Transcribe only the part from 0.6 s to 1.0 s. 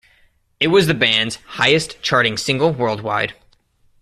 was the